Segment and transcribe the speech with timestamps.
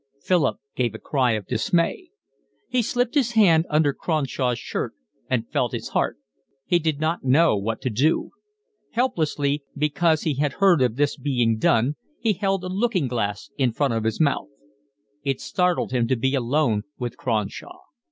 [0.19, 2.07] Philip gave a cry of dismay.
[2.67, 4.95] He slipped his hand under Cronshaw's shirt
[5.29, 6.17] and felt his heart;
[6.65, 8.31] he did not know what to do;
[8.93, 13.73] helplessly, because he had heard of this being done, he held a looking glass in
[13.73, 14.47] front of his mouth.
[15.23, 17.77] It startled him to be alone with Cronshaw.